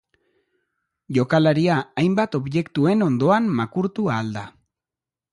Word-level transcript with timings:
Jokalaria 1.17 1.75
hainbat 2.03 2.37
objektuen 2.39 3.07
ondoan 3.09 3.51
makurtu 3.59 4.09
ahal 4.15 4.33
da. 4.39 4.43